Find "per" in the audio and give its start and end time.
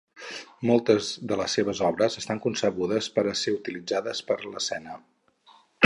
3.19-3.27, 4.33-4.43